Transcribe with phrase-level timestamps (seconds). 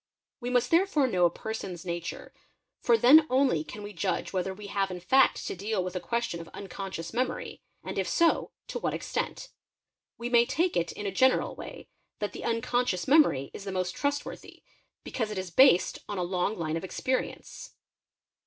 [0.39, 2.33] We must therefore know a person's nature,
[2.79, 5.99] for then only can we judge whether we have in fact to deal with a
[5.99, 9.49] question of un conscious memory, and if so, to what extent.
[10.17, 11.87] We may take it, in a general way,
[12.17, 14.63] that the unconscious memory is the most trustworthy.
[15.03, 17.75] because it is based on a long line of experience.